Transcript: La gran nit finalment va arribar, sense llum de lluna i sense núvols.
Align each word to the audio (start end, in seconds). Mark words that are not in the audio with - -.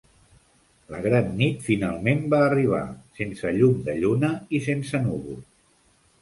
La 0.93 1.01
gran 1.01 1.27
nit 1.41 1.59
finalment 1.67 2.23
va 2.35 2.39
arribar, 2.45 2.81
sense 3.19 3.53
llum 3.59 3.77
de 3.91 3.97
lluna 4.05 4.33
i 4.57 4.63
sense 4.71 5.05
núvols. 5.05 5.47